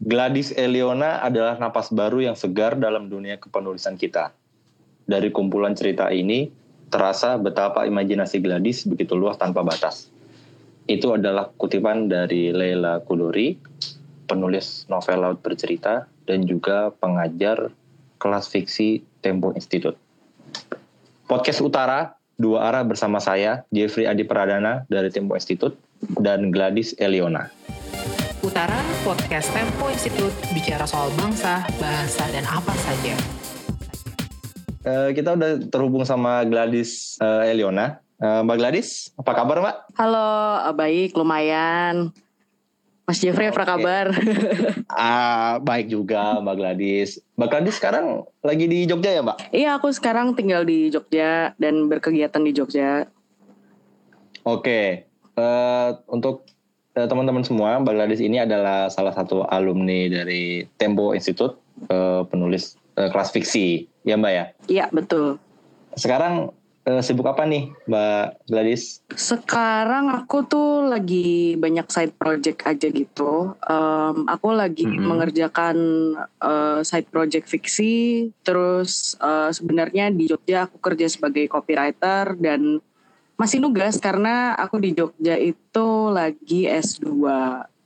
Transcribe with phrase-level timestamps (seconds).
[0.00, 4.32] Gladys Eliona adalah napas baru yang segar dalam dunia kepenulisan kita.
[5.04, 6.48] Dari kumpulan cerita ini,
[6.88, 10.08] terasa betapa imajinasi Gladys begitu luas tanpa batas.
[10.88, 13.60] Itu adalah kutipan dari Leila Kudori,
[14.24, 17.68] penulis novel laut bercerita, dan juga pengajar
[18.16, 20.00] kelas fiksi Tempo Institute.
[21.28, 25.76] Podcast Utara, dua arah bersama saya, Jeffrey Adi Pradana dari Tempo Institute,
[26.24, 27.52] dan Gladys Eliona.
[28.50, 33.14] Utara Podcast Tempo Institute bicara soal bangsa, bahasa, dan apa saja.
[34.82, 38.02] Uh, kita udah terhubung sama Gladys uh, Eliona.
[38.18, 39.76] Uh, Mbak Gladys, apa kabar Mbak?
[39.94, 42.10] Halo, baik, lumayan.
[43.06, 44.18] Mas Jeffrey, apa kabar?
[44.90, 47.22] ah, baik juga Mbak Gladys.
[47.38, 49.54] Mbak Gladys sekarang lagi di Jogja ya Mbak?
[49.54, 53.06] Iya, aku sekarang tinggal di Jogja dan berkegiatan di Jogja.
[54.42, 55.06] Oke,
[55.38, 56.50] uh, untuk
[56.94, 61.54] teman-teman semua, Mbak Gladys ini adalah salah satu alumni dari Tempo Institute,
[61.86, 64.44] uh, penulis uh, kelas fiksi, ya Mbak ya?
[64.66, 65.38] Iya, betul.
[65.94, 66.50] Sekarang
[66.86, 69.06] uh, sibuk apa nih Mbak Gladys?
[69.14, 73.54] Sekarang aku tuh lagi banyak side project aja gitu.
[73.62, 75.06] Um, aku lagi mm -hmm.
[75.06, 75.76] mengerjakan
[76.42, 82.82] uh, side project fiksi, terus uh, sebenarnya di Jogja aku kerja sebagai copywriter dan
[83.40, 87.08] masih nugas karena aku di Jogja itu lagi S2.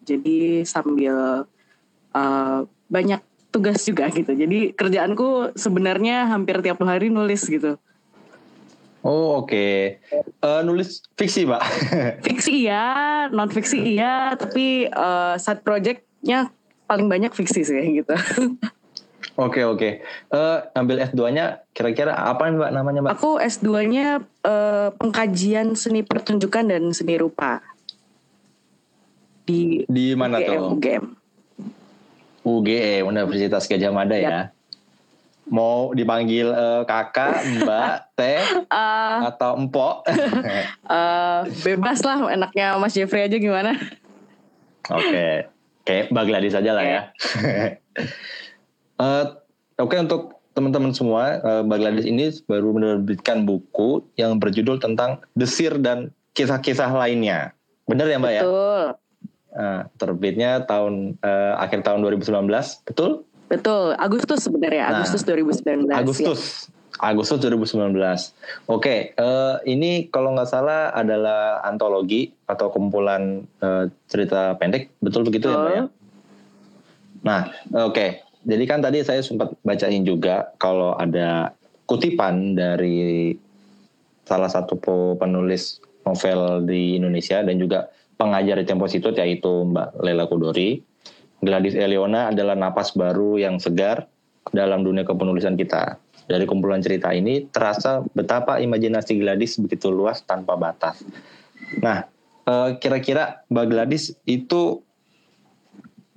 [0.03, 1.47] Jadi sambil
[2.11, 2.59] uh,
[2.91, 3.23] banyak
[3.55, 4.35] tugas juga gitu.
[4.35, 7.79] Jadi kerjaanku sebenarnya hampir tiap hari nulis gitu.
[9.05, 10.01] Oh oke, okay.
[10.41, 11.61] uh, eh, nulis fiksi pak?
[12.27, 16.49] fiksi iya, non fiksi iya, tapi uh, side projectnya
[16.89, 18.17] paling banyak fiksi sih gitu.
[19.35, 19.99] Oke oke.
[20.31, 23.13] Uh, ambil S2-nya kira-kira apa nih Mbak namanya Mbak?
[23.19, 27.59] Aku S2-nya uh, pengkajian seni pertunjukan dan seni rupa.
[29.43, 30.63] Di Di mana UGM, tuh?
[30.79, 31.05] UGM.
[32.47, 34.23] UGM Universitas Gajah Mada ya.
[34.23, 34.41] ya.
[35.51, 38.41] Mau dipanggil uh, kakak, mbak, teh,
[38.73, 40.09] uh, atau empok?
[40.89, 43.77] uh, bebas lah, enaknya Mas Jeffrey aja gimana?
[44.89, 45.33] Oke, okay.
[45.85, 46.97] kayak Mbak Gladys aja lah okay.
[46.97, 47.01] ya.
[48.99, 49.39] Uh,
[49.75, 55.19] Oke okay, untuk teman-teman semua, uh, Mbak Gladys ini baru menerbitkan buku yang berjudul tentang
[55.35, 57.59] desir dan kisah-kisah lainnya.
[57.91, 58.39] Benar ya Mbak betul.
[58.39, 58.43] ya?
[58.47, 58.85] Betul.
[59.55, 62.47] Uh, terbitnya tahun uh, akhir tahun 2019,
[62.87, 63.27] betul?
[63.51, 65.91] Betul, Agustus sebenarnya, nah, Agustus 2019.
[65.91, 66.41] Agustus.
[66.71, 67.11] Ya.
[67.11, 67.91] Agustus 2019.
[67.91, 68.31] Oke,
[68.71, 75.51] okay, uh, ini kalau nggak salah adalah antologi atau kumpulan uh, cerita pendek, betul begitu
[75.51, 75.59] betul.
[75.59, 75.85] ya Mbak ya?
[77.27, 77.43] Nah,
[77.75, 77.91] oke.
[77.91, 78.24] Okay.
[78.45, 81.57] Jadi kan tadi saya sempat bacain juga kalau ada
[81.89, 83.33] kutipan dari
[84.25, 84.77] salah satu
[85.17, 87.89] penulis novel di Indonesia dan juga
[88.21, 90.81] pengajar di Tempo Institute yaitu Mbak Lela Kudori.
[91.45, 94.09] Gladys Eliona adalah napas baru yang segar
[94.53, 96.01] dalam dunia kepenulisan kita.
[96.25, 101.05] Dari kumpulan cerita ini terasa betapa imajinasi Gladys begitu luas tanpa batas.
[101.85, 102.09] Nah,
[102.49, 104.84] eh, kira-kira Mbak Gladys itu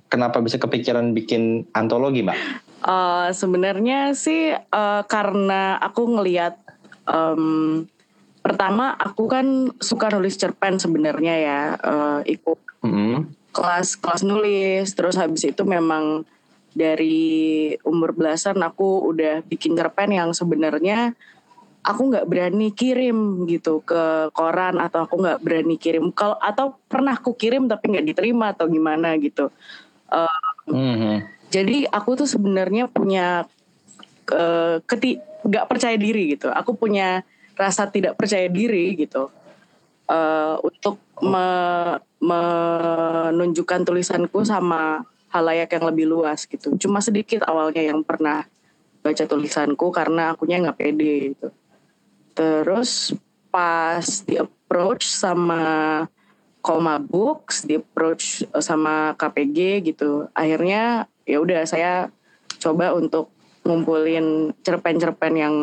[0.08, 2.38] kenapa bisa kepikiran bikin antologi, Mbak?
[2.84, 6.56] Uh, Sebenarnya sih uh, karena aku ngelihat
[7.08, 7.84] um,
[8.44, 9.46] pertama aku kan
[9.82, 13.14] suka nulis cerpen sebenarnya ya uh, ikut mm -hmm.
[13.52, 16.22] kelas kelas nulis terus habis itu memang
[16.72, 21.18] dari umur belasan aku udah bikin cerpen yang sebenarnya
[21.82, 27.16] aku nggak berani kirim gitu ke koran atau aku nggak berani kirim kalau atau pernah
[27.16, 29.50] aku kirim tapi nggak diterima atau gimana gitu
[30.68, 31.16] Mm-hmm.
[31.48, 33.48] Jadi aku tuh sebenarnya punya
[34.32, 36.52] uh, keti nggak percaya diri gitu.
[36.52, 37.24] Aku punya
[37.56, 39.32] rasa tidak percaya diri gitu
[40.08, 41.46] uh, untuk me,
[42.18, 45.02] menunjukkan tulisanku sama
[45.32, 46.74] halayak yang lebih luas gitu.
[46.76, 48.44] Cuma sedikit awalnya yang pernah
[49.00, 51.48] baca tulisanku karena akunya nggak pede gitu.
[52.36, 53.14] Terus
[53.48, 56.04] pas di approach sama
[56.68, 60.28] Koma Books di approach eh, sama KPG gitu.
[60.36, 62.12] Akhirnya ya udah saya
[62.60, 63.32] coba untuk
[63.64, 65.54] ngumpulin cerpen-cerpen yang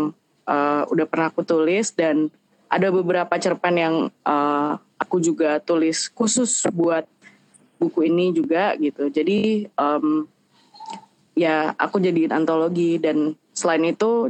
[0.45, 2.29] uh, udah pernah aku tulis dan
[2.69, 7.09] ada beberapa cerpen yang uh, aku juga tulis khusus buat
[7.81, 9.09] buku ini juga gitu.
[9.09, 10.29] Jadi um,
[11.33, 14.29] ya aku jadiin antologi dan selain itu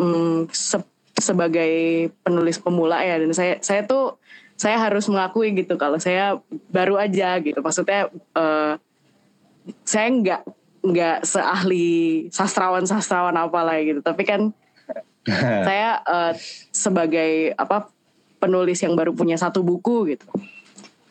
[0.00, 0.80] um, se
[1.20, 4.16] sebagai penulis pemula ya dan saya saya tuh
[4.60, 6.36] saya harus mengakui gitu kalau saya
[6.68, 8.76] baru aja gitu maksudnya uh,
[9.88, 10.42] saya nggak
[10.84, 14.52] nggak seahli sastrawan sastrawan apalah gitu tapi kan
[15.68, 16.32] saya uh,
[16.68, 17.88] sebagai apa
[18.36, 20.28] penulis yang baru punya satu buku gitu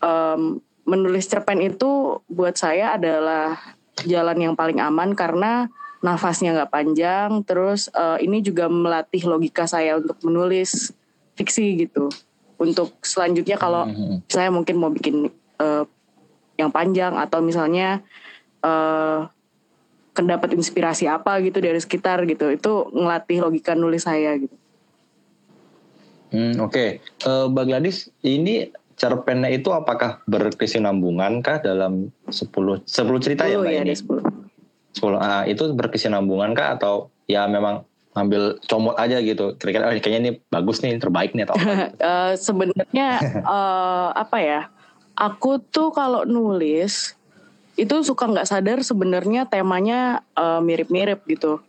[0.06, 3.57] um, menulis cerpen itu buat saya adalah
[4.06, 5.69] jalan yang paling aman karena
[6.00, 7.30] nafasnya nggak panjang.
[7.44, 10.92] Terus uh, ini juga melatih logika saya untuk menulis
[11.36, 12.10] fiksi gitu.
[12.59, 14.27] Untuk selanjutnya kalau Mhm.
[14.27, 15.83] saya mungkin mau bikin uh,
[16.59, 18.03] yang panjang atau misalnya
[18.61, 19.23] uh,
[20.19, 24.51] dapat inspirasi apa gitu dari sekitar gitu itu ngelatih logika nulis saya gitu
[26.29, 33.50] Hmm, Oke, Eh, Mbak Gladys, ini cerpennya itu apakah berkesinambungan kah dalam 10 10 cerita
[33.50, 33.89] ya Oh, Mbak iya, ini?
[33.89, 34.21] ada 10.
[34.94, 37.81] 10 ah, itu berkesinambungan kah atau ya memang
[38.17, 39.56] ngambil comot aja gitu?
[39.56, 41.63] Kira-kira oh, kayaknya ini bagus nih, terbaik nih atau apa?
[41.69, 42.01] gitu?
[42.01, 43.07] Eh, sebenarnya
[43.57, 44.61] eh, apa ya
[45.19, 47.13] aku tuh kalau nulis
[47.75, 51.59] itu suka nggak sadar sebenarnya temanya eh, mirip-mirip gitu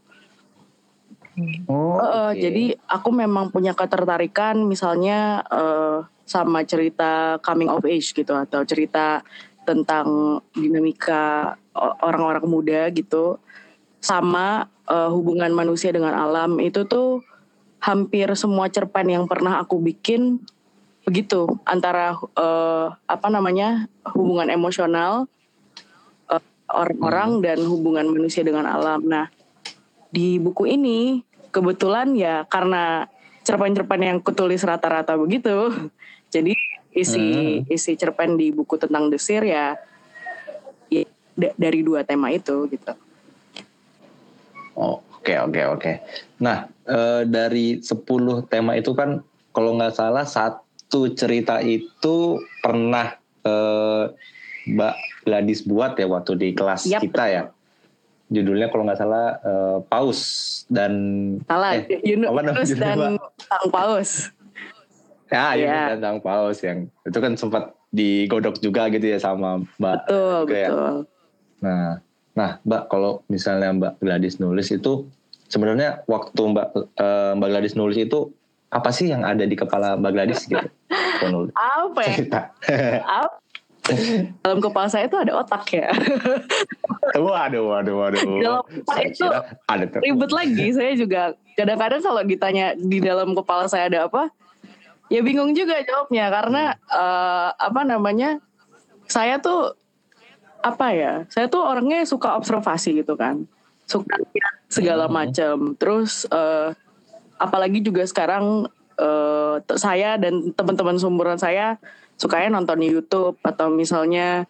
[1.70, 2.36] Oh, oke.
[2.36, 9.24] jadi aku memang punya ketertarikan misalnya eh, sama cerita coming of age gitu atau cerita
[9.64, 11.54] tentang dinamika
[12.02, 13.40] orang-orang muda gitu
[14.00, 17.20] sama eh, hubungan manusia dengan alam itu tuh
[17.80, 20.40] hampir semua cerpen yang pernah aku bikin
[21.04, 25.28] begitu antara eh, apa namanya hubungan emosional
[26.32, 26.42] eh,
[26.72, 29.04] orang-orang dan hubungan manusia dengan alam.
[29.04, 29.28] Nah
[30.10, 31.22] di buku ini
[31.54, 33.06] kebetulan ya karena
[33.44, 35.70] cerpen-cerpen yang kutulis rata-rata begitu
[36.34, 36.54] jadi
[36.90, 39.78] isi isi cerpen di buku tentang desir ya,
[40.90, 41.06] ya
[41.38, 42.92] da- dari dua tema itu gitu
[44.74, 45.92] Oh, oke oke oke.
[46.38, 48.06] Nah, eh, dari 10
[48.44, 49.20] tema itu kan
[49.50, 54.04] kalau nggak salah satu cerita itu pernah eh,
[54.66, 54.94] Mbak
[55.24, 57.42] Gladys buat ya waktu di kelas Yap, kita ya.
[58.30, 60.20] Judulnya kalau nggak salah eh, Paus
[60.66, 60.92] dan
[61.44, 62.98] salah eh, Yunus apa namanya dan?
[63.40, 64.10] Sang Paus
[65.26, 65.84] ya Yunus Iya.
[65.88, 69.94] dan Sang Paus yang itu kan sempat digodok juga gitu ya sama Mbak.
[70.06, 70.68] betul juga ya.
[70.68, 70.94] betul
[71.60, 71.90] Nah,
[72.40, 75.04] nah Mbak kalau misalnya Mbak Gladys nulis itu
[75.52, 76.66] sebenarnya waktu Mbak
[76.96, 78.32] eh, Mbak Gladys nulis itu
[78.72, 80.64] apa sih yang ada di kepala Mbak Gladys gitu?
[81.20, 82.40] Kalau nulis apa ya cerita.
[83.04, 83.36] Apa?
[84.44, 85.90] dalam kepala saya itu ada otak ya
[87.16, 88.22] waduh, waduh, waduh.
[88.38, 89.26] Dalam otak Saya itu
[89.66, 91.22] ada ter- ribet lagi saya juga
[91.58, 94.30] kadang-kadang kalau ditanya di dalam kepala saya ada apa
[95.10, 98.38] ya bingung juga jawabnya karena eh, apa namanya
[99.10, 99.74] saya tuh
[100.60, 103.48] apa ya saya tuh orangnya suka observasi gitu kan
[103.88, 105.14] suka lihat segala Hmm.
[105.16, 106.76] macam terus eh,
[107.36, 108.68] apalagi juga sekarang
[109.64, 111.80] t- saya dan teman-teman seumuran saya
[112.20, 114.44] sukanya nonton YouTube atau misalnya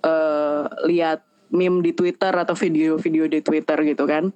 [0.00, 1.20] eh, lihat
[1.52, 4.32] meme di Twitter atau video-video di Twitter gitu kan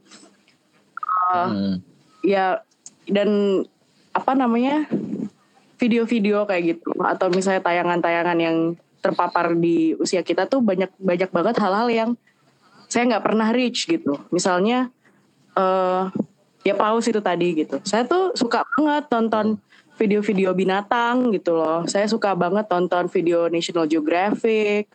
[1.26, 1.76] Eh, Hmm.
[2.22, 2.60] ya
[3.08, 3.62] dan
[4.12, 4.86] apa namanya
[5.76, 8.56] video-video kayak gitu atau misalnya tayangan-tayangan yang
[9.06, 12.10] terpapar di usia kita tuh banyak banyak banget hal-hal yang
[12.90, 14.18] saya nggak pernah reach gitu.
[14.34, 14.90] Misalnya
[15.54, 16.04] eh
[16.66, 17.78] ya paus itu tadi gitu.
[17.86, 19.62] Saya tuh suka banget nonton
[19.94, 21.86] video-video binatang gitu loh.
[21.86, 24.90] Saya suka banget nonton video National Geographic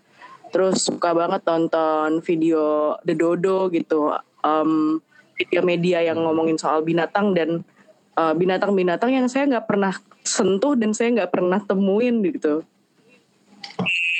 [0.52, 4.12] terus suka banget nonton video The Dodo gitu.
[4.44, 5.00] Em,
[5.40, 7.64] media-media yang ngomongin soal binatang dan
[8.20, 12.62] eh, binatang-binatang yang saya nggak pernah sentuh dan saya nggak pernah temuin gitu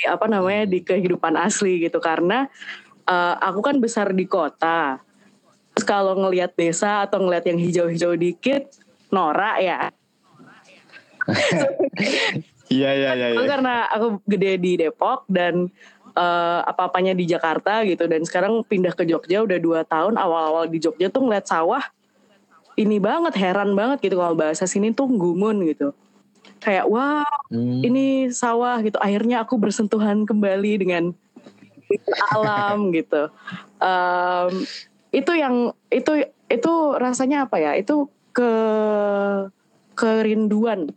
[0.06, 1.98] apa namanya di kehidupan asli gitu.
[1.98, 2.46] Karena
[3.06, 4.98] eh, aku kan besar di kota.
[5.72, 8.68] Terus kalau ngelihat desa atau ngelihat yang hijau-hijau dikit
[9.12, 9.78] norak ya.
[12.72, 13.26] Iya, iya, iya.
[13.36, 13.44] Iya.
[13.44, 15.68] karena aku gede di Depok dan
[16.16, 18.08] eh, apa-apanya di Jakarta gitu.
[18.08, 20.16] Dan sekarang pindah ke Jogja udah dua tahun.
[20.16, 21.84] Awal-awal di Jogja tuh ngeliat sawah
[22.80, 24.16] ini banget heran banget gitu.
[24.16, 25.92] Kalau bahasa sini tuh gumun gitu
[26.62, 27.84] kayak wow Hmm.
[27.84, 28.96] ini sawah gitu.
[28.96, 31.12] Akhirnya aku bersentuhan kembali dengan
[32.32, 33.28] alam gitu.
[33.76, 34.52] Em,
[35.12, 37.76] itu yang itu itu rasanya apa ya?
[37.76, 38.52] Itu ke
[39.92, 40.96] kerinduan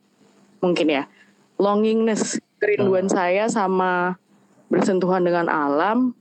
[0.63, 1.03] mungkin ya.
[1.59, 4.15] Longingness kerinduan saya sama
[4.71, 6.15] bersentuhan dengan alam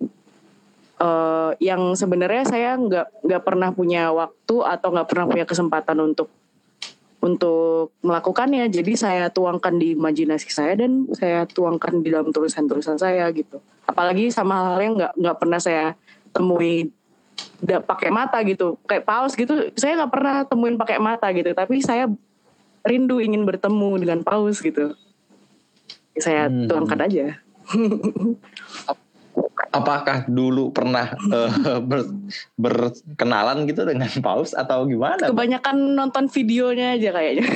[0.98, 6.26] eh, yang sebenarnya saya nggak nggak pernah punya waktu atau nggak pernah punya kesempatan untuk
[7.24, 8.68] untuk melakukannya.
[8.68, 13.64] Jadi saya tuangkan di imajinasi saya dan saya tuangkan di dalam tulisan-tulisan saya gitu.
[13.88, 15.96] Apalagi sama hal-hal yang nggak nggak pernah saya
[16.36, 16.92] temui
[17.64, 18.76] da- pakai mata gitu.
[18.84, 19.72] Kayak paus gitu.
[19.80, 21.48] Saya nggak pernah temuin pakai mata gitu.
[21.56, 22.12] Tapi saya
[22.84, 24.92] rindu ingin bertemu dengan paus gitu.
[26.20, 26.68] Saya Hmm.
[26.70, 27.42] tuangkan aja
[29.74, 31.50] Apakah dulu pernah eh,
[31.90, 32.10] ber-
[32.54, 35.26] berkenalan gitu dengan Paus atau gimana?
[35.26, 37.46] Kebanyakan nonton videonya aja kayaknya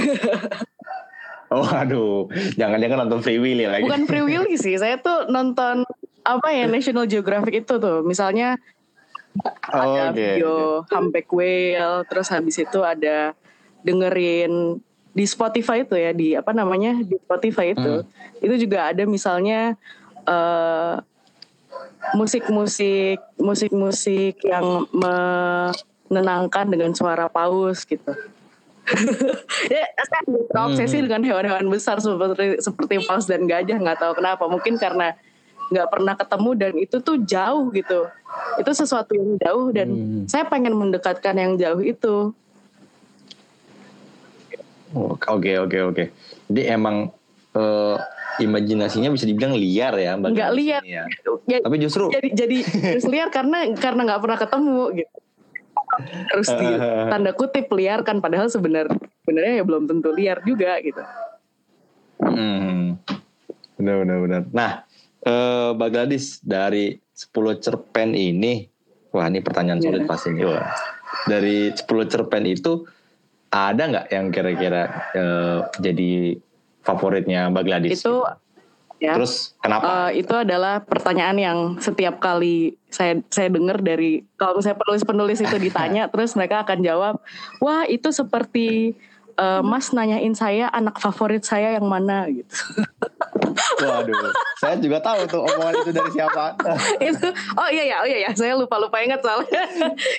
[1.48, 2.28] Oh, aduh,
[2.60, 3.88] jangan-jangan nonton Free Willy lagi.
[3.88, 5.80] bukan Free Willy sih saya tuh nonton
[6.20, 8.60] apa ya National Geographic itu tuh misalnya
[9.64, 10.36] ada Oke.
[10.36, 13.32] video humpback whale terus habis itu ada
[13.80, 14.76] dengerin
[15.16, 18.04] di Spotify itu ya di apa namanya di Spotify itu
[18.44, 19.72] itu juga ada misalnya
[20.28, 20.94] eh,
[22.16, 28.12] musik-musik musik-musik yang menenangkan dengan suara paus gitu.
[29.68, 34.48] Ya saya terobsesi dengan hewan-hewan besar seperti seperti paus dan gajah nggak tahu kenapa.
[34.48, 35.12] Mungkin karena
[35.68, 38.08] nggak pernah ketemu dan itu tuh jauh gitu.
[38.56, 40.24] Itu sesuatu yang jauh dan Hmm.
[40.24, 42.32] saya pengen mendekatkan yang jauh itu.
[44.96, 46.04] Oke oke oke.
[46.48, 47.12] Jadi emang
[47.58, 47.96] eh,
[48.38, 50.14] imajinasinya bisa dibilang liar ya.
[50.14, 51.04] Mbak nggak Gadis lihat ini ya.
[51.50, 52.56] ya, Tapi justru jadi jadi
[52.94, 55.16] terus liar karena karena nggak pernah ketemu gitu
[56.30, 56.68] terus di
[57.10, 58.86] tanda kutip liar kan padahal sebenar
[59.26, 61.02] sebenarnya ya belum tentu liar juga gitu
[62.18, 62.98] Hmm.
[63.78, 64.42] Benar benar benar.
[64.50, 64.72] Nah,
[65.22, 68.66] eh Mbak Gladys dari 10 cerpen ini,
[69.10, 70.10] wah ini pertanyaan sulit Iya.
[70.10, 70.46] pasti nih.
[70.46, 70.66] Wah.
[71.24, 72.82] Dari 10 cerpen itu
[73.48, 74.82] ada nggak yang kira-kira
[75.14, 76.10] eh, jadi
[76.88, 78.00] favoritnya Mbak Gladys?
[78.00, 78.24] itu
[78.98, 80.10] ya Terus kenapa?
[80.10, 85.56] Eh, itu adalah pertanyaan yang setiap kali saya saya dengar dari kalau saya penulis-penulis itu
[85.60, 87.14] ditanya terus mereka akan jawab
[87.62, 88.98] wah itu seperti
[89.38, 92.56] eh, Mas nanyain saya anak favorit saya yang mana gitu
[93.78, 96.54] Waduh, saya juga tahu tuh omongan itu dari siapa.
[97.10, 99.62] itu oh iya ya oh iya ya saya lupa lupa ingat soalnya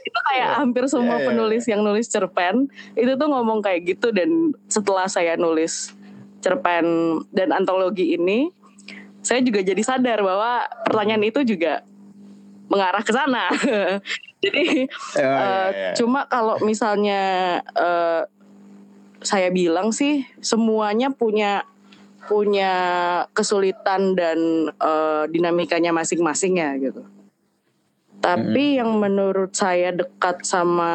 [0.08, 4.16] itu kayak hampir semua Iya, iya, penulis yang nulis cerpen itu tuh ngomong kayak gitu
[4.16, 5.92] dan setelah saya nulis
[6.39, 8.51] cerpen dan antologi ini
[9.19, 11.84] saya juga jadi sadar bahwa pertanyaan itu juga
[12.72, 13.51] mengarah ke sana
[14.43, 15.91] jadi Oh, iya, eh, iya.
[16.00, 17.22] cuma kalau misalnya
[17.75, 18.24] eh,
[19.19, 21.67] saya bilang sih semuanya punya
[22.29, 22.74] punya
[23.34, 27.03] kesulitan dan eh, dinamikanya masing-masing ya gitu.
[28.19, 30.93] Tapi yang menurut saya dekat sama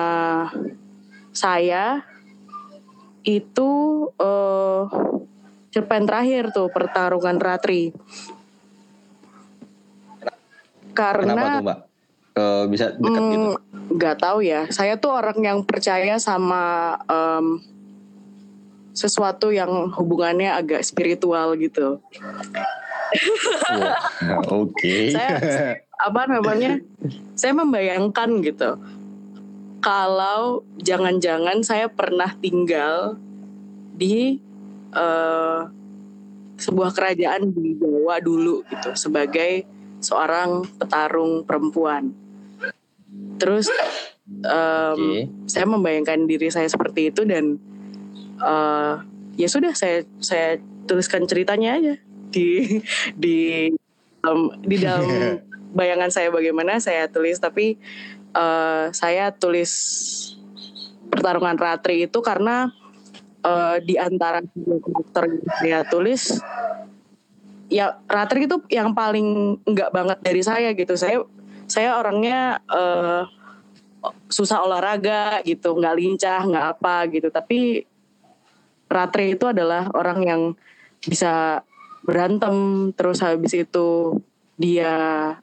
[1.34, 2.04] saya
[3.24, 3.72] itu
[4.20, 4.82] eh,
[5.74, 7.90] cerpen terakhir tuh pertarungan Ratri.
[10.94, 11.78] Karena Kenapa tuh Mbak?
[12.34, 13.50] Eh, bisa dekat Hmm, gitu?
[13.94, 14.70] nggak tahu ya.
[14.70, 17.58] Saya tuh orang yang percaya sama em,
[18.94, 21.98] sesuatu yang hubungannya agak spiritual gitu.
[24.62, 25.10] Oke.
[25.10, 26.78] Saya- Apa namanya?
[27.34, 28.78] Saya membayangkan gitu.
[29.78, 33.18] Kalau jangan-jangan saya pernah tinggal
[33.94, 34.38] di
[34.94, 35.60] eh,
[36.54, 39.66] sebuah kerajaan di Jawa dulu gitu sebagai
[39.98, 42.14] seorang petarung perempuan.
[43.40, 43.66] Terus
[44.44, 45.20] em, Oke.
[45.50, 47.58] saya membayangkan diri saya seperti itu dan
[48.38, 48.94] eh,
[49.34, 51.94] ya sudah saya saya tuliskan ceritanya aja
[52.30, 52.78] di
[53.22, 53.68] di
[54.22, 55.40] em, di dalam
[55.74, 57.80] bayangan saya bagaimana saya tulis tapi
[58.30, 59.72] eh, saya tulis
[61.10, 62.70] pertarungan ratri itu karena
[63.44, 66.40] eh, di antara karakter yang saya tulis
[67.72, 70.94] ya Ratri itu yang paling enggak banget dari saya gitu.
[70.96, 71.24] Saya
[71.64, 73.22] saya orangnya eh,
[74.28, 77.28] susah olahraga gitu nggak lincah nggak apa gitu.
[77.32, 77.84] Tapi
[78.88, 80.42] Ratri itu adalah orang yang
[81.02, 81.64] bisa
[82.04, 84.20] berantem terus habis itu
[84.54, 84.94] dia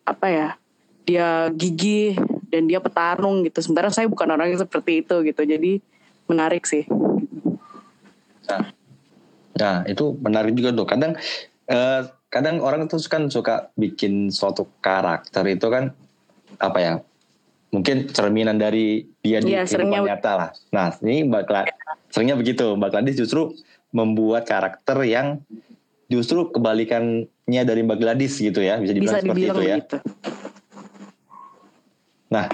[0.05, 0.49] apa ya
[1.03, 2.15] dia gigih
[2.53, 3.59] dan dia petarung gitu.
[3.65, 5.81] Sementara saya bukan orang yang seperti itu gitu jadi
[6.29, 6.85] menarik sih
[9.59, 10.87] Nah itu menarik juga tuh.
[10.87, 11.11] Kadang
[11.69, 15.91] eh, kadang orang tuh kan suka bikin suatu karakter itu kan
[16.57, 16.93] apa ya?
[17.71, 20.49] Mungkin cerminan dari dia di Iya, kehidupan nyata lah.
[20.75, 21.71] Nah ini Mbak Gla-
[22.11, 22.75] seringnya begitu.
[22.75, 23.55] Mbak Gladys justru
[23.95, 25.39] membuat karakter yang
[26.11, 28.75] justru kebalikannya dari Mbak Gladys gitu ya.
[28.79, 29.77] Bisa dibilang bisa seperti itu ya.
[29.79, 29.97] gitu
[32.31, 32.45] Nah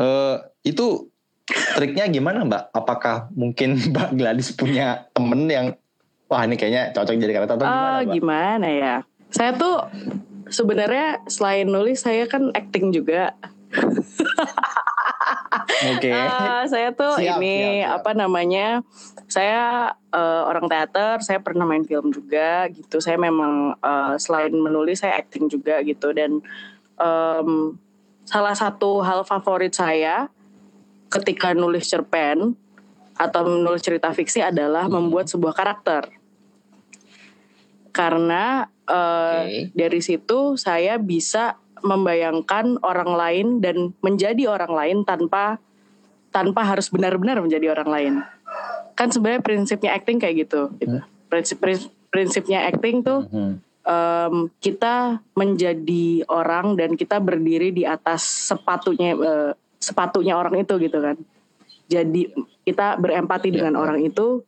[0.00, 1.09] eh, itu
[1.50, 2.62] triknya gimana Mbak?
[2.72, 5.66] Apakah mungkin Mbak Gladys punya temen yang
[6.26, 8.14] wah ini kayaknya cocok jadi karakter atau gimana Oh, Mbak?
[8.14, 8.94] gimana ya?
[9.30, 9.76] Saya tuh
[10.46, 13.34] sebenarnya selain nulis saya kan acting juga.
[15.94, 16.10] Oke.
[16.10, 17.96] Ah, saya tuh Siap, ini siap, siap.
[18.02, 18.66] apa namanya?
[19.30, 19.62] Saya
[20.10, 22.98] eh, orang teater, saya pernah main film juga gitu.
[22.98, 26.42] Saya memang eh, selain menulis saya acting juga gitu dan
[26.98, 27.50] em,
[28.26, 30.28] salah satu hal favorit saya
[31.10, 32.54] ketika nulis cerpen
[33.18, 36.08] atau menulis cerita fiksi adalah membuat sebuah karakter.
[37.90, 39.60] Karena eh, Oke.
[39.76, 45.58] dari situ saya bisa membayangkan orang lain dan menjadi orang lain tanpa
[46.30, 48.14] tanpa harus benar-benar menjadi orang lain.
[48.94, 50.70] Kan sebenarnya prinsipnya acting kayak gitu.
[50.78, 51.02] gitu.
[51.26, 53.26] Prinsip prin- prinsipnya acting tuh
[53.84, 61.00] em, kita menjadi orang dan kita berdiri di atas sepatunya eh, sepatunya orang itu gitu
[61.00, 61.16] kan.
[61.90, 62.30] Jadi
[62.62, 63.78] kita berempati Ya, dengan ya.
[63.82, 64.44] orang itu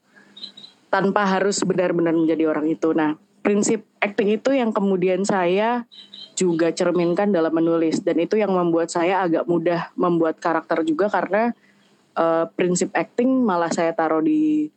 [0.92, 2.92] tanpa harus benar-benar menjadi orang itu.
[2.92, 5.88] Nah, prinsip acting itu yang kemudian saya
[6.36, 11.52] juga cerminkan dalam menulis dan itu yang membuat saya agak mudah membuat karakter juga karena
[12.14, 14.68] eh, prinsip acting malah saya taruh di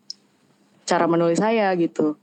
[0.88, 2.16] cara menulis saya gitu.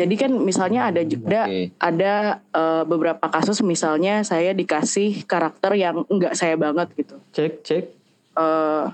[0.00, 1.76] Jadi kan misalnya ada juga Oke.
[1.76, 7.16] ada eh, beberapa kasus misalnya saya dikasih karakter yang enggak saya banget gitu.
[7.36, 7.84] Cek cek.
[8.40, 8.86] eh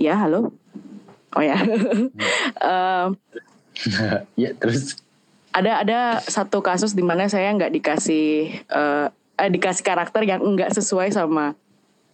[0.00, 0.52] ya halo.
[1.36, 1.60] Oh ya.
[2.56, 3.06] Eh,
[4.42, 4.96] ya terus.
[5.52, 10.72] ada ada satu kasus di mana saya nggak dikasih eh, eh, dikasih karakter yang enggak
[10.72, 11.52] sesuai sama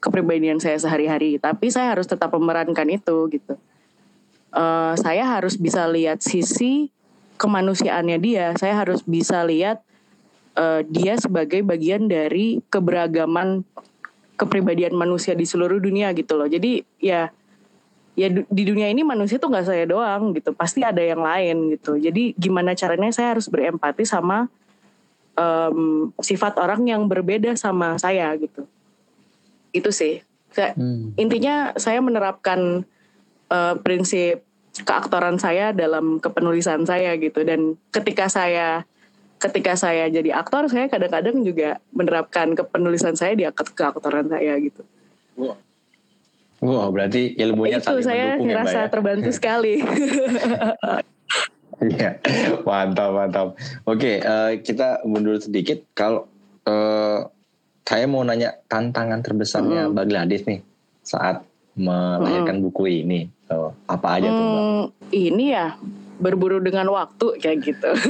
[0.03, 1.39] kepribadian saya sehari-hari.
[1.39, 3.55] Tapi saya harus tetap memerankan itu gitu.
[4.53, 6.93] Eh, saya harus bisa lihat sisi
[7.37, 8.47] kemanusiaannya dia.
[8.57, 9.83] Saya harus bisa lihat
[10.57, 13.65] eh, dia sebagai bagian dari keberagaman
[14.37, 16.49] kepribadian manusia di seluruh dunia gitu loh.
[16.51, 17.31] Jadi ya
[18.13, 20.53] ya di dunia ini manusia tuh nggak saya doang gitu.
[20.53, 21.97] Pasti ada yang lain gitu.
[21.97, 24.51] Jadi gimana caranya saya harus berempati sama
[25.33, 28.69] em, sifat orang yang berbeda sama saya gitu.
[29.73, 30.21] Itu sih.
[30.53, 31.17] Saya- Hmm.
[31.17, 32.85] intinya saya menerapkan
[33.53, 38.89] eh, prinsip keaktoran saya dalam kepenulisan saya gitu dan ketika saya
[39.37, 44.87] ketika saya jadi aktor saya kadang-kadang juga menerapkan kepenulisan saya di ke- keaktoran saya gitu.
[46.63, 48.87] Wah berarti ilmunya itu saling saya mendukung ya ya.
[48.89, 49.75] terbantu sekali.
[51.83, 52.15] Iya,
[52.63, 53.47] mantap mantap.
[53.91, 55.83] Oke, eh, kita mundur sedikit.
[55.99, 56.31] Kalau
[56.63, 57.27] eh,
[57.83, 59.99] saya mau nanya tantangan terbesarnya Mm.
[59.99, 60.61] Mbak Gladys nih
[61.03, 61.43] saat
[61.77, 64.63] melahirkan buku ini, Eh, apa aja tuh Mbak?
[64.65, 65.77] Hmm, ini ya
[66.17, 67.91] berburu dengan waktu kayak gitu.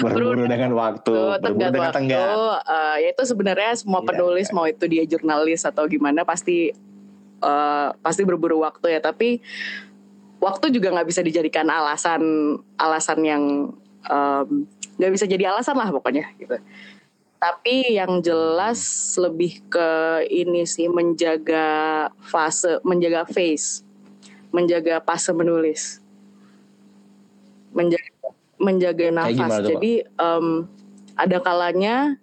[0.00, 2.36] Berburu dengan waktu, Tuh, berburu tenggat dengan waktu, tenggat.
[2.64, 6.70] eh, ya itu sebenarnya semua Iya, penulis mau itu dia jurnalis atau gimana pasti
[7.40, 9.00] eh, pasti berburu waktu ya.
[9.02, 9.42] Tapi
[10.40, 12.22] waktu juga nggak bisa dijadikan alasan
[12.78, 13.42] alasan yang
[14.96, 16.56] nggak bisa jadi alasan lah pokoknya gitu.
[17.40, 19.88] Tapi yang jelas lebih ke
[20.28, 23.80] ini sih menjaga fase, menjaga face,
[24.52, 26.04] menjaga fase menulis,
[27.72, 29.64] menjaga menjaga nafas.
[29.64, 29.72] tuh?
[29.72, 30.68] Jadi em,
[31.16, 32.20] ada kalanya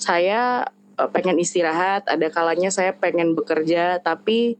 [0.00, 0.64] saya
[0.96, 4.56] eh, pengen istirahat, ada kalanya saya pengen bekerja, tapi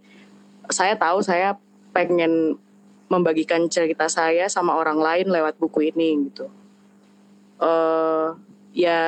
[0.68, 1.56] saya tahu saya
[1.96, 2.60] pengen
[3.08, 6.52] membagikan cerita saya sama orang lain lewat buku ini gitu.
[7.56, 8.28] eh
[8.76, 9.00] ya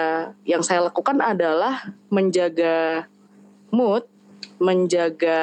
[0.48, 3.04] yang saya lakukan adalah menjaga
[3.68, 4.08] mood,
[4.56, 5.40] menjaga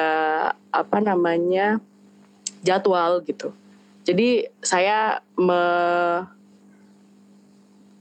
[0.74, 1.78] apa namanya
[2.66, 3.54] jadwal gitu.
[4.02, 5.62] Jadi saya me,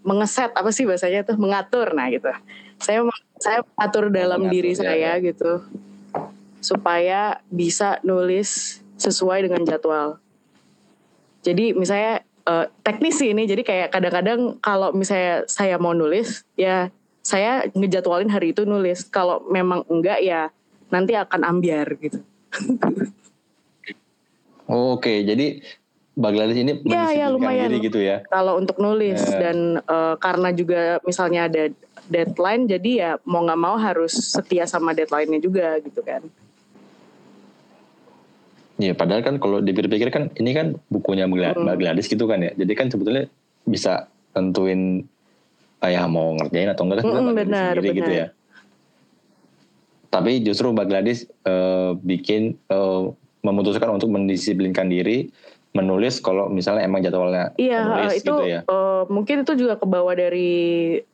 [0.01, 2.33] mengeset apa sih bahasanya tuh mengatur nah gitu.
[2.81, 3.05] Saya
[3.38, 5.21] saya atur dalam mengatur, diri ya, saya ya.
[5.21, 5.61] gitu
[6.65, 10.17] supaya bisa nulis sesuai dengan jadwal.
[11.45, 16.89] Jadi misalnya eh, teknis sih ini, jadi kayak kadang-kadang kalau misalnya saya mau nulis, ya
[17.25, 19.05] saya ngejadwalin hari itu nulis.
[19.10, 20.53] Kalau memang enggak ya
[20.93, 22.21] nanti akan ambiar gitu.
[24.65, 25.62] Oke, jadi
[26.15, 27.67] Mbak Gladys ini iya, mendisiplinkan lumayan.
[27.67, 28.17] diri gitu ya.
[28.31, 29.49] Kalau untuk nulis Ya.
[29.49, 31.63] dan eh, karena juga misalnya ada
[32.08, 36.23] deadline, jadi ya mau nggak mau harus setia sama deadline-nya juga gitu kan.
[38.75, 41.63] Iya, padahal kan kalau dipikir-pikir kan ini kan bukunya Mbak Gla- Mm.
[41.63, 42.51] Mbak Gladys gitu kan ya.
[42.53, 43.31] Jadi kan sebetulnya
[43.63, 45.07] bisa tentuin
[45.79, 48.19] ah, ya mau ngerjain atau enggak kan Gladys benar, sendiri gitu benar.
[48.19, 48.27] ya.
[50.11, 53.03] Tapi justru Mbak Gladys eh, bikin eh,
[53.41, 55.31] memutuskan untuk mendisiplinkan diri
[55.71, 58.59] menulis kalau misalnya emang jadwalnya Iya, menulis itu gitu ya.
[58.61, 60.51] eh, mungkin itu juga kebawa dari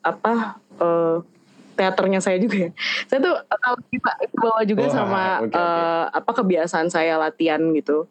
[0.02, 1.18] apa eh,
[1.82, 2.72] teaternya saya juga ya.
[3.10, 5.58] Saya tuh eh, kalau kita kebawa juga Wah, sama oke, oke.
[5.58, 8.06] eh, apa kebiasaan saya latihan gitu.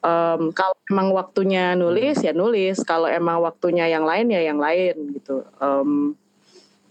[0.00, 5.16] Em, kalau emang waktunya nulis ya nulis, kalau emang waktunya yang lain ya yang lain
[5.16, 5.44] gitu.
[5.60, 6.16] Em,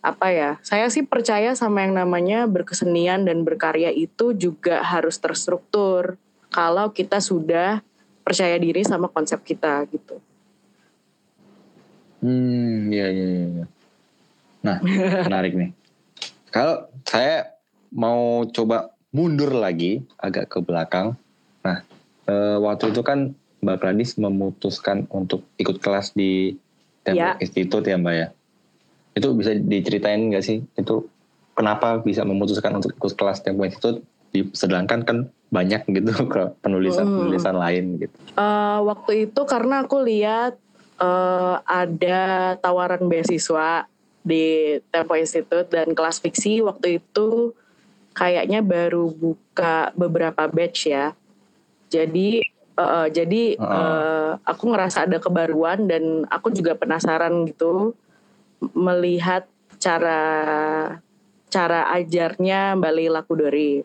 [0.02, 0.52] apa ya?
[0.66, 6.18] Saya sih percaya sama yang namanya berkesenian dan berkarya itu juga harus terstruktur.
[6.50, 7.86] Kalau kita sudah
[8.26, 10.22] percaya diri sama konsep kita gitu.
[12.22, 13.48] Hmm, iya iya iya.
[13.48, 13.66] iya.
[14.60, 14.78] Nah,
[15.28, 15.72] menarik nih.
[16.50, 17.54] Kalau saya
[17.94, 21.18] mau coba mundur lagi agak ke belakang.
[21.66, 21.82] Nah,
[22.30, 26.56] eh, waktu itu kan Mbak Gladys memutuskan untuk ikut kelas di
[27.04, 27.40] Tempo Ya.
[27.42, 28.28] Institute ya Mbak ya.
[29.18, 30.62] Itu bisa diceritain nggak sih?
[30.78, 31.10] Itu
[31.58, 34.06] kenapa bisa memutuskan untuk ikut kelas Tempo Institute?
[34.54, 35.18] Sedangkan kan
[35.50, 38.16] banyak gitu ke penulisan-penulisan lain gitu.
[38.38, 40.56] Eh, waktu itu karena aku lihat
[41.02, 43.90] eh, ada tawaran beasiswa
[44.30, 47.58] di Tempo Institute dan kelas fiksi waktu itu
[48.14, 51.18] kayaknya baru buka beberapa batch ya.
[51.90, 52.46] Jadi
[52.80, 53.74] eh, jadi Ah.
[53.74, 57.98] eh, aku ngerasa ada kebaruan dan aku juga penasaran gitu
[58.78, 59.50] melihat
[59.82, 60.22] cara
[61.50, 63.82] cara ajarnya Mbak Lila Kudori.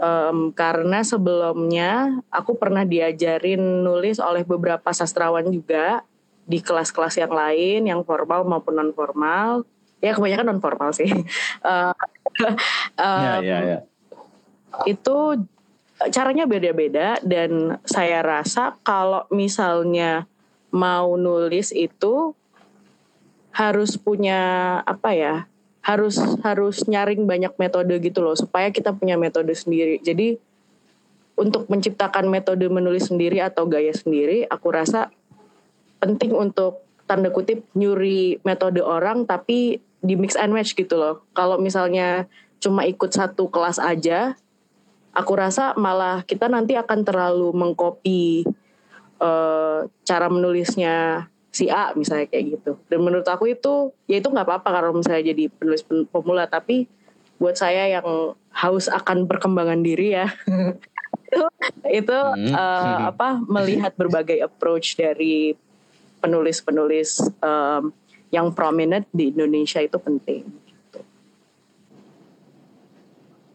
[0.00, 6.00] Em, karena sebelumnya aku pernah diajarin nulis oleh beberapa sastrawan juga
[6.50, 9.62] di kelas-kelas yang lain, yang formal maupun non formal.
[10.02, 11.06] Ya kebanyakan non formal sih.
[13.00, 13.78] Ya, em, ya, ya.
[14.88, 15.16] itu
[16.08, 20.24] caranya beda-beda dan saya rasa kalau misalnya
[20.72, 22.32] mau nulis itu
[23.50, 24.40] harus punya
[24.86, 25.34] apa ya
[25.82, 30.38] harus harus nyaring banyak metode gitu loh supaya kita punya metode sendiri jadi
[31.36, 35.10] untuk menciptakan metode menulis sendiri atau gaya sendiri aku rasa
[36.00, 41.60] penting untuk tanda kutip nyuri metode orang tapi di mix and match gitu loh kalau
[41.60, 42.24] misalnya
[42.60, 44.36] cuma ikut satu kelas aja
[45.12, 48.46] aku rasa malah kita nanti akan terlalu mengcopy
[49.20, 52.78] eh, cara menulisnya si A misalnya kayak gitu.
[52.86, 56.86] Dan menurut aku itu ya itu nggak apa-apa kalau misalnya jadi penulis pen- pemula tapi
[57.42, 60.30] buat saya yang haus akan perkembangan diri ya
[61.30, 61.42] itu
[61.90, 62.54] itu Hmm.
[62.54, 65.58] eh, apa melihat berbagai approach dari
[66.20, 67.90] penulis-penulis em,
[68.30, 70.46] yang prominent di Indonesia itu penting.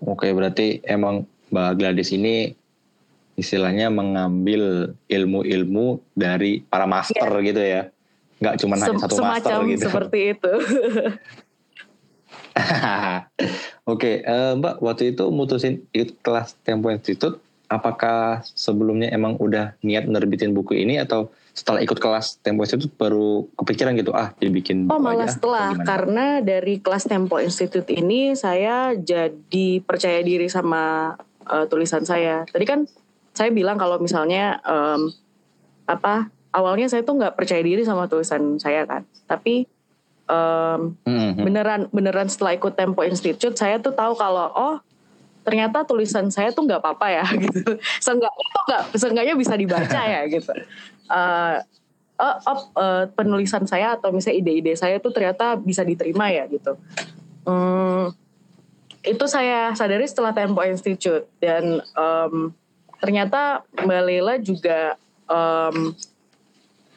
[0.06, 2.54] Oke, berarti emang Mbak Gladys ini
[3.36, 7.90] istilahnya mengambil ilmu-ilmu dari para master gitu ya.
[8.40, 9.86] Nggak cuma hanya satu master semacam gitu.
[9.88, 10.54] seperti itu.
[13.92, 20.08] Oke, eh, Mbak, waktu itu mutusin ikut kelas Tempo Institute, apakah sebelumnya emang udah niat
[20.08, 24.92] nerbitin buku ini atau setelah ikut kelas Tempo Institute baru kepikiran gitu, ah dibikin buku
[24.92, 25.40] Oh malah aja?
[25.40, 31.16] setelah karena dari kelas Tempo Institute ini saya jadi percaya diri sama
[31.48, 32.44] eh, tulisan saya.
[32.44, 32.84] Tadi kan
[33.32, 35.16] saya bilang kalau misalnya em,
[35.88, 39.64] apa awalnya saya tuh nggak percaya diri sama tulisan saya kan, tapi
[40.28, 41.44] em, Hmm, hmm.
[41.48, 44.76] beneran beneran setelah ikut Tempo Institute saya tuh tahu kalau oh
[45.46, 47.78] ternyata tulisan saya tuh nggak apa-apa ya gitu.
[48.02, 50.52] Seenggaknya tuh nggak seenggaknya bisa dibaca ya gitu.
[51.14, 51.58] Eh,
[52.18, 56.74] oh, oh, eh, penulisan saya atau misalnya ide-ide saya tuh ternyata bisa diterima ya gitu.
[57.46, 58.10] Hmm,
[59.06, 62.50] itu saya sadari setelah Tempo Institute dan em,
[62.98, 64.98] ternyata Mbak Lela juga
[65.30, 65.94] em,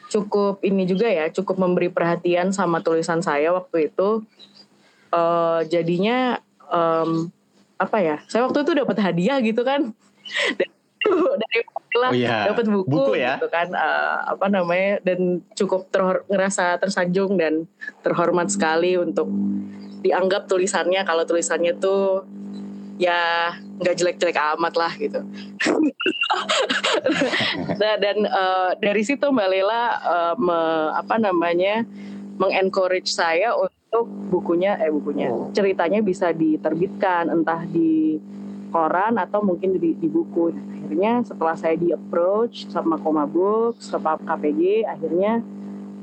[0.08, 4.24] cukup ini juga ya cukup memberi perhatian sama tulisan saya waktu itu
[5.08, 6.36] Eh, jadinya
[6.68, 7.32] em,
[7.78, 9.90] apa ya saya waktu itu dapat hadiah gitu kan
[11.40, 13.40] dari Lela Oh iya, dapat buku, buku ya.
[13.40, 17.64] gitu kan eh, apa namanya dan cukup terhor- ngerasa tersanjung dan
[18.04, 19.24] terhormat sekali untuk
[20.04, 22.28] dianggap tulisannya kalau tulisannya tuh
[23.00, 25.22] ya nggak jelek-jelek amat lah gitu.
[27.78, 31.86] Nah, dan eh, dari situ Mbak Lela eh, me- apa namanya
[32.38, 35.28] mengencourage saya untuk bukunya eh bukunya.
[35.52, 38.16] Ceritanya bisa diterbitkan entah di
[38.70, 40.54] koran atau mungkin di, di buku.
[40.54, 45.42] Nah, akhirnya setelah saya di approach sama Koma Books sama KPG akhirnya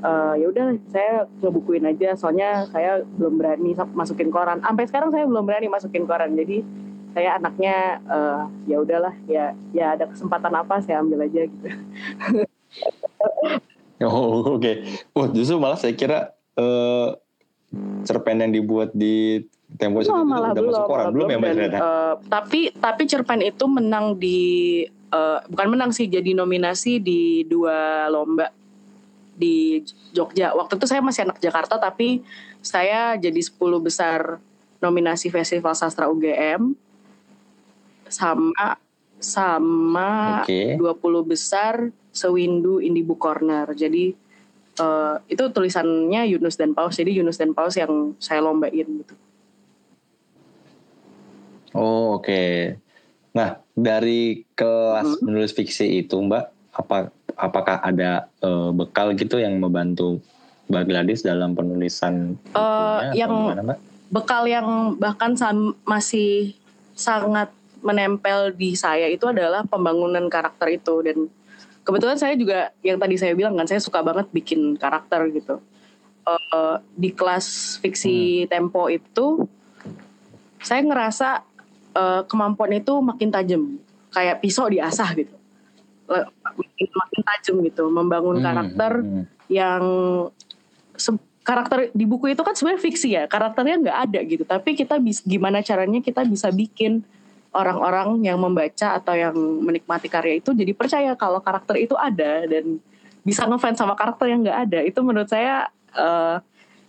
[0.04, 2.12] eh, ya udah saya ngebukuin aja.
[2.18, 4.60] Soalnya saya belum berani masukin koran.
[4.60, 6.36] Sampai sekarang saya belum berani masukin koran.
[6.36, 6.60] Jadi
[7.16, 11.68] saya anaknya eh, ya udahlah ya ya ada kesempatan apa saya ambil aja gitu
[14.04, 14.72] Oh oke.
[15.16, 17.08] Wah justru malah saya kira eh,
[18.04, 21.56] cerpen yang dibuat di Tempo itu malah udah belum, masuk koran belum ya Mbak Dan,
[21.58, 21.78] ternyata?
[21.82, 24.38] eh, tapi tapi cerpen itu menang di
[24.86, 28.54] eh, bukan menang sih jadi nominasi di dua lomba
[29.36, 29.82] di
[30.14, 32.24] Jogja waktu itu saya masih anak Jakarta tapi
[32.64, 34.40] saya jadi 10 besar
[34.80, 36.72] nominasi Festival Sastra UGM
[38.08, 38.80] sama
[39.20, 40.78] sama Oke.
[40.80, 43.68] 20 besar Sewindu Indie Book Corner.
[43.76, 44.16] Jadi
[44.80, 46.96] eh, itu tulisannya Yunus dan Paus.
[46.96, 49.14] Jadi Yunus dan Paus yang saya lombain gitu.
[51.76, 52.72] Oh oke.
[53.36, 60.24] Nah dari kelas menulis fiksi itu Mbak, apa apakah ada eh, bekal gitu yang membantu
[60.72, 63.78] Mbak Gladys dalam penulisan Eh, atau yang gimana, Mbak?
[64.06, 66.54] bekal yang bahkan sam- masih
[66.96, 67.50] sangat
[67.84, 71.28] menempel di saya itu adalah pembangunan karakter itu dan
[71.86, 75.62] kebetulan saya juga yang tadi saya bilang kan saya suka banget bikin karakter gitu.
[76.26, 79.46] Eh, di kelas fiksi tempo itu
[80.58, 81.46] saya ngerasa
[81.94, 83.62] eh, kemampuan itu makin tajam.
[84.10, 85.34] Kayak pisau diasah gitu.
[86.10, 89.24] Makin, makin tajam gitu membangun Hmm, karakter hmm, hmm.
[89.50, 89.84] yang
[91.46, 94.42] karakter di buku itu kan sebenarnya fiksi ya karakternya nggak ada gitu.
[94.42, 97.06] Tapi kita bis, gimana caranya kita bisa bikin
[97.56, 102.76] orang-orang yang membaca atau yang menikmati karya itu jadi percaya kalau karakter itu ada dan
[103.24, 106.36] bisa ngefans sama karakter yang nggak ada itu menurut saya eh,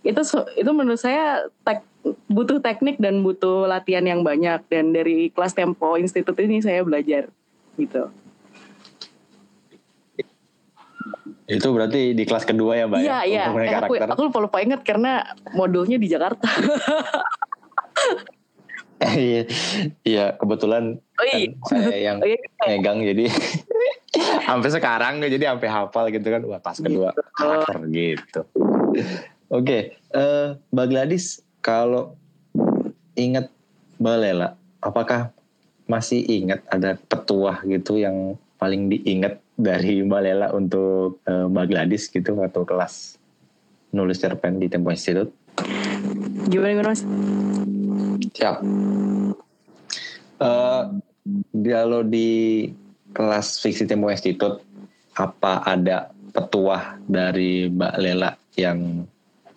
[0.06, 0.20] itu
[0.54, 1.88] itu menurut saya tek-
[2.30, 7.26] butuh teknik dan butuh latihan yang banyak dan dari kelas Tempo Institute ini saya belajar
[7.74, 8.12] gitu.
[11.48, 13.00] Itu berarti di kelas kedua ya, Mbak?
[13.00, 13.24] Iya ya?
[13.24, 13.44] iya.
[13.48, 15.24] Untuk Eh, aku aku lupa lupa inget karena
[15.56, 16.44] modulnya di Jakarta.
[18.98, 19.42] Iya,
[20.02, 21.54] iya kebetulan Oh iya.
[21.54, 22.38] kan saya yang Oh iya.
[22.66, 23.30] megang jadi
[24.48, 27.22] sampai sekarang jadi sampai hafal gitu kan wah kelas kedua Gitu.
[27.32, 28.40] karakter gitu.
[29.48, 31.26] Oke, eh Mbak Gladys
[31.58, 32.18] kalau
[33.14, 33.48] ingat
[33.96, 35.30] Mbak Lela, apakah
[35.84, 42.06] masih ingat ada petuah gitu yang paling diingat dari Mbak Lela untuk eh, Mbak Gladys
[42.06, 43.14] gitu atau kelas
[43.90, 45.30] nulis cerpen di Tempo Institute?
[46.46, 47.02] Gimana gimana Mas?
[48.18, 48.56] Siap.
[50.38, 50.82] Eh
[51.68, 52.64] kalau di
[53.12, 54.62] kelas fiksi Tempo Institute
[55.18, 59.02] apa ada petuah dari Mbak Lela yang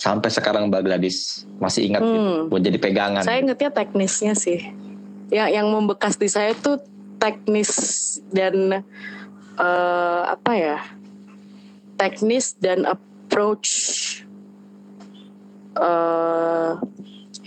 [0.01, 2.49] sampai sekarang Mbak Gladys masih ingat gitu Hmm.
[2.49, 3.21] buat jadi pegangan?
[3.21, 4.73] Saya ingetnya teknisnya sih.
[5.29, 6.81] Yang yang membekas di saya tuh
[7.21, 7.69] teknis
[8.33, 8.81] dan
[9.61, 10.77] eh, apa ya?
[12.01, 13.69] Teknis dan approach
[15.71, 16.71] eh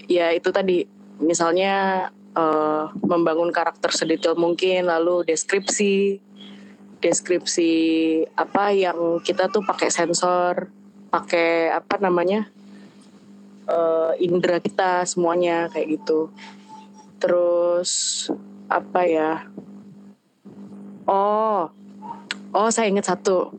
[0.08, 0.86] ya itu tadi
[1.22, 6.18] misalnya eh, membangun karakter sedetail mungkin lalu deskripsi
[6.98, 7.72] deskripsi
[8.32, 10.72] apa yang kita tuh pakai sensor
[11.12, 12.48] pakai apa namanya
[13.68, 16.32] eh, indera kita semuanya kayak gitu.
[17.20, 18.26] Terus
[18.68, 19.44] apa ya
[21.06, 21.68] oh
[22.56, 23.52] oh saya ingat satu.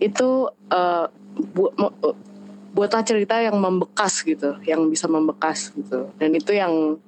[0.00, 1.06] Itu eh,
[1.52, 1.74] bu-
[2.76, 6.12] buatlah cerita yang membekas gitu yang bisa membekas gitu.
[6.20, 7.00] Dan itu yang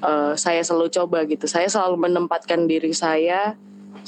[0.00, 1.44] eh, saya selalu coba gitu.
[1.44, 3.52] Saya selalu menempatkan diri saya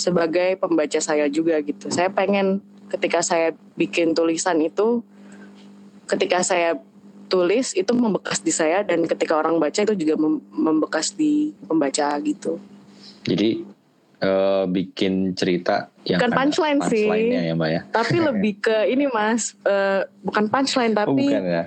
[0.01, 1.93] sebagai pembaca saya juga gitu.
[1.93, 5.05] Saya pengen ketika saya bikin tulisan itu
[6.09, 6.81] ketika saya
[7.29, 12.17] tulis itu membekas di saya dan ketika orang baca itu juga mem- membekas di pembaca
[12.25, 12.57] gitu.
[13.29, 13.61] Jadi
[14.19, 17.07] eh, bikin cerita yang Bukan ada punchline sih.
[17.07, 17.81] ya Mbak ya?
[17.89, 21.65] tapi lebih ke ini mas eh, bukan punchline Oh, tapi bukan ya?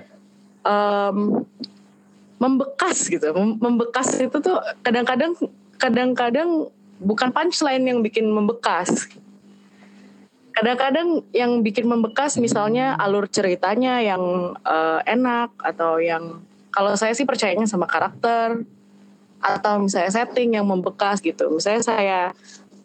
[0.62, 1.18] em,
[2.38, 5.38] membekas gitu Mem- membekas itu tuh kadang-kadang
[5.78, 9.10] kadang-kadang bukan punchline yang bikin membekas
[10.52, 17.24] kadang-kadang yang bikin membekas misalnya alur ceritanya yang eh, enak atau yang kalau saya sih
[17.24, 18.64] percayanya sama karakter
[19.42, 22.22] atau misalnya setting yang membekas gitu misalnya saya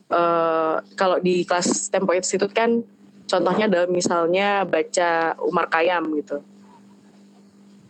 [0.08, 2.80] eh, kalau di kelas Tempo Institute kan
[3.28, 6.40] contohnya adalah misalnya baca Umar Kayam gitu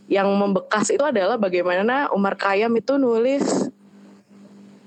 [0.06, 3.70] yang membekas itu adalah bagaimana Umar Kayam itu nulis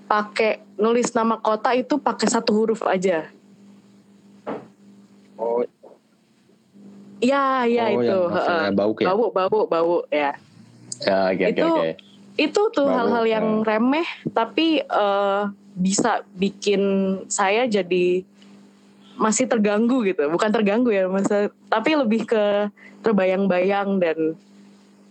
[0.09, 3.29] pakai nulis nama kota itu pakai satu huruf aja.
[5.37, 5.61] Oh,
[7.19, 8.19] Iya, iya oh, itu.
[8.31, 8.71] yang.
[8.71, 9.11] Bauk ya?
[9.11, 10.31] Bau, bau, bau ya.
[11.03, 11.89] Ya, oke, Itu oke.
[12.39, 13.75] Itu tuh hal-hal yang ya.
[13.75, 15.41] remeh tapi eh,
[15.75, 16.81] bisa bikin
[17.27, 18.23] saya jadi
[19.19, 20.23] masih terganggu gitu.
[20.31, 22.71] Bukan terganggu ya, masa tapi lebih ke
[23.03, 24.39] terbayang-bayang dan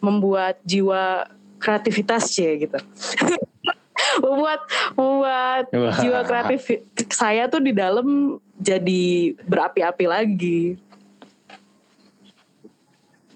[0.00, 1.28] membuat jiwa
[1.60, 2.78] kreativitas ya gitu.
[4.24, 4.60] membuat
[4.96, 5.98] membuat Wah.
[6.00, 6.80] jiwa kreatif
[7.12, 10.62] saya tuh di dalam jadi berapi-api lagi.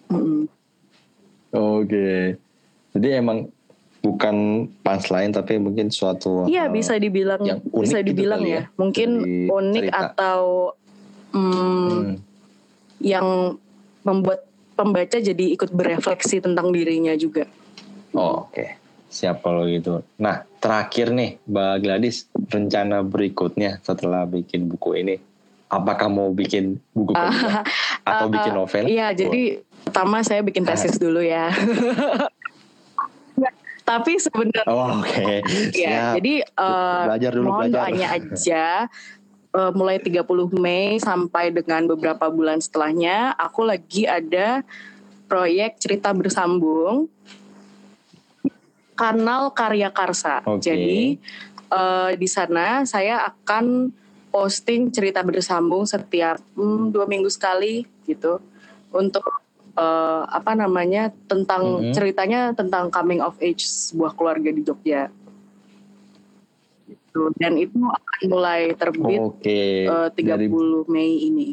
[0.08, 0.48] Mm.
[1.52, 2.40] Oke.
[2.92, 3.48] Jadi emang
[4.02, 4.36] bukan
[4.82, 8.58] punchline tapi mungkin suatu Iya hal bisa dibilang yang unik bisa gitu dibilang kali ya.
[8.58, 9.08] ya, Mungkin
[9.48, 10.02] unik cerita.
[10.10, 10.40] atau
[11.30, 12.14] mm, Hmm.
[12.98, 13.26] yang
[14.02, 14.42] membuat
[14.74, 17.46] pembaca jadi ikut berefleksi tentang dirinya juga.
[18.10, 20.02] Oh, Oke, siap kalau gitu.
[20.16, 22.16] Nah, terakhir nih, Mbak Gladys,
[22.48, 25.14] rencana berikutnya setelah bikin buku ini,
[25.66, 27.62] apakah mau bikin buku kedua
[28.10, 28.84] atau Uh, bikin novel?
[28.84, 29.42] Iya, jadi
[29.82, 31.48] pertama saya bikin tesis dulu ya.
[33.92, 35.44] Tapi sebenarnya Oh, Oke,
[35.76, 36.12] ya, siap.
[36.16, 37.80] jadi eh, Belajar dulu, mohon belajar.
[37.84, 38.64] doanya aja
[39.52, 40.24] eh, mulai 30
[40.56, 44.64] Mei sampai dengan beberapa bulan setelahnya aku lagi ada
[45.28, 47.08] proyek cerita bersambung
[48.96, 50.40] kanal Karya Karsa.
[50.48, 50.62] Oke.
[50.64, 51.20] Jadi
[51.68, 53.92] eh, di sana saya akan
[54.32, 58.40] posting cerita bersambung setiap hmm, dua minggu sekali gitu
[58.88, 59.41] untuk
[59.72, 61.92] eh, apa namanya tentang Mhm.
[61.96, 65.08] ceritanya tentang coming of age sebuah keluarga di Jogja.
[66.86, 67.22] Gitu.
[67.40, 71.48] Dan itu akan mulai terbit Oke, eh, 30 dari Mei ini.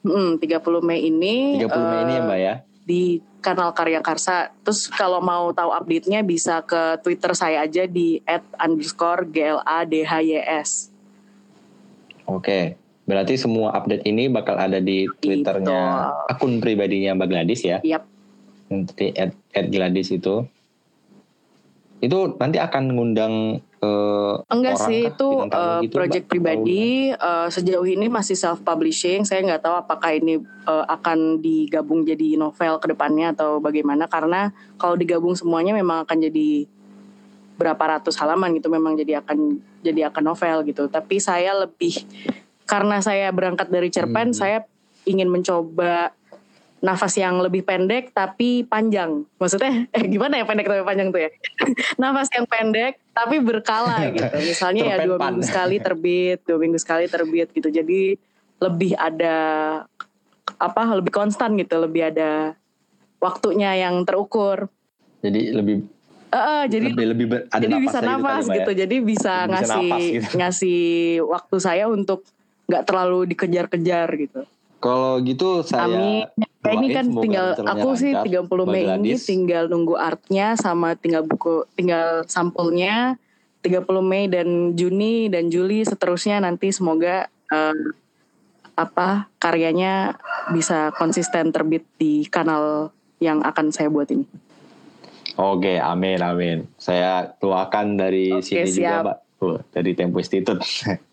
[0.00, 2.54] Hmm, 30 Mei ini 30 Mei ini ya eh, Mbak ya.
[2.84, 3.02] di
[3.44, 4.52] kanal Karya Karsa.
[4.64, 8.20] Terus kalau mau tahu update-nya bisa ke Twitter saya aja di
[8.56, 10.88] @underscore gladhys.
[12.28, 12.76] Oke.
[13.10, 17.82] Berarti semua update ini bakal ada di Twitternya akun pribadinya Mbak Gladys ya.
[17.82, 18.06] Yap.
[18.70, 20.46] Nanti at, at Gladys itu.
[21.98, 25.10] Itu nanti akan ngundang eh, Enggak orang sih kah?
[25.10, 25.28] itu
[25.82, 26.30] gitu, project Mbak?
[26.30, 29.26] pribadi eh, sejauh ini masih self publishing.
[29.26, 30.38] Saya nggak tahu apakah ini
[30.70, 36.30] eh, akan digabung jadi novel ke depannya atau bagaimana karena kalau digabung semuanya memang akan
[36.30, 36.70] jadi
[37.58, 40.86] berapa ratus halaman gitu memang jadi akan jadi akan novel gitu.
[40.86, 42.06] Tapi saya lebih
[42.70, 44.38] karena saya berangkat dari cerpen Hmm.
[44.38, 44.58] saya
[45.02, 46.14] ingin mencoba
[46.80, 49.26] nafas yang lebih pendek tapi panjang.
[49.36, 51.30] Maksudnya eh gimana ya pendek tapi panjang tuh ya?
[52.00, 54.36] nafas yang pendek tapi berkala gitu.
[54.40, 57.68] Misalnya ya dua minggu sekali terbit, dua minggu sekali terbit gitu.
[57.68, 58.14] Jadi
[58.62, 59.36] lebih ada
[60.56, 60.82] apa?
[60.94, 62.54] Lebih konstan gitu, lebih ada
[63.18, 64.70] waktunya yang terukur.
[65.20, 65.78] Jadi lebih
[66.30, 68.56] Eh, eh, jadi lebih lebih ber- ada jadi bisa gitu nafas Mbak, ya.
[68.62, 68.70] gitu.
[68.78, 70.34] Jadi bisa Bisa ngasih gitu.
[70.38, 70.80] ngasih
[71.26, 72.22] waktu saya untuk
[72.70, 74.46] nggak terlalu dikejar-kejar gitu.
[74.80, 76.24] Kalau gitu saya Amin.
[76.60, 78.46] Kayak ini kan tinggal aku sih lancar.
[78.48, 83.20] 30 Mbak Mei ini tinggal nunggu artnya sama tinggal buku tinggal sampulnya
[83.60, 87.76] 30 Mei dan Juni dan Juli seterusnya nanti semoga eh,
[88.76, 90.16] apa karyanya
[90.56, 94.24] bisa konsisten terbit di kanal yang akan saya buat ini.
[95.36, 96.58] Oke, amin amin.
[96.80, 99.00] Saya doakan dari Oke, sini juga, siap.
[99.04, 99.18] Mbak.
[99.40, 100.60] Tuh, dari Tempo Institute.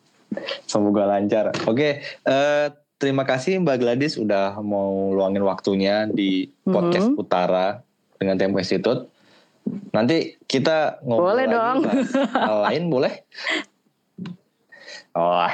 [0.63, 1.55] Semoga lancar.
[1.65, 2.65] Oke, eh,
[2.97, 7.17] terima kasih Mbak Gladys udah mau luangin waktunya di podcast Mhm.
[7.17, 7.81] Utara
[8.17, 9.07] dengan Tempo Institute.
[9.91, 11.77] Nanti kita ngobrol Boleh lagi dong.
[12.31, 13.13] hal lain boleh?
[15.17, 15.49] Oh,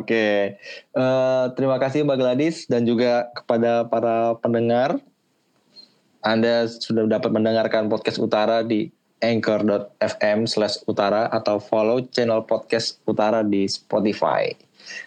[0.00, 0.26] oke.
[0.72, 4.96] Eh, terima kasih Mbak Gladys dan juga kepada para pendengar.
[6.24, 8.88] Anda sudah dapat mendengarkan podcast Utara di
[9.20, 14.52] anchor.fm slash utara atau follow channel podcast Utara di Spotify.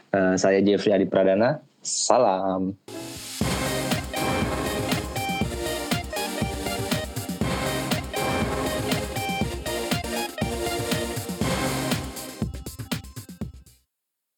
[0.09, 1.61] Eh, saya Jeffrey Adi Pradana.
[1.79, 2.75] Salam.